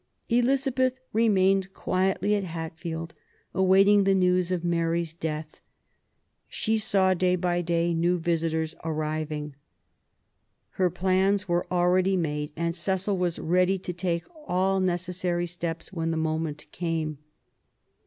[0.29, 3.13] Elizabeth remained quietly at Hatfield,
[3.53, 5.59] awaiting the news of Mary'*s death.
[6.47, 9.53] She saw, day by day, new visitors arriving.
[10.71, 16.09] Her plans were already made, and Cecil was ready to take all necessary steps when
[16.09, 17.19] the moment came.